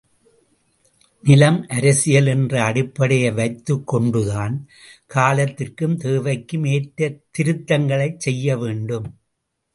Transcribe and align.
நிலம், 1.23 1.67
அரசியல் 1.69 2.25
என்ற 2.25 2.63
அடிப்படையை 2.63 3.31
வைத்துக் 3.31 3.85
கொண்டுதான் 3.87 4.55
காலத்திற்கும், 5.07 5.95
தேவைக்கும் 5.97 6.67
ஏற்ற 6.67 7.11
திருத்தங்களைச் 7.37 8.19
செய்யவேண்டும். 8.19 9.07